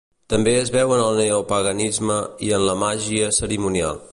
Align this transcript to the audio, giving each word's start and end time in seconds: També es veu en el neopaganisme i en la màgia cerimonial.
També 0.33 0.53
es 0.61 0.71
veu 0.75 0.93
en 0.95 1.01
el 1.09 1.19
neopaganisme 1.23 2.17
i 2.49 2.53
en 2.59 2.67
la 2.71 2.77
màgia 2.85 3.33
cerimonial. 3.43 4.03